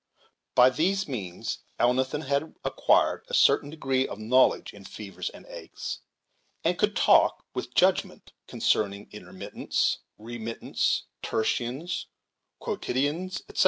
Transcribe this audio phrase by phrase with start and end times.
[0.55, 5.99] By these means Elnathan had acquired a certain degree of knowledge in fevers and agues,
[6.63, 12.07] and could talk with judgment concerning intermittents, remittents, tertians,
[12.59, 13.57] quotidians, etc.